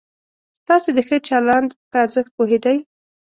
[0.67, 2.77] تاسې د ښه چلند په ارزښت پوهېدئ؟